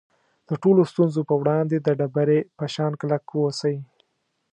[0.49, 3.75] د ټولو ستونزو په وړاندې د ډبرې په شان کلک واوسئ.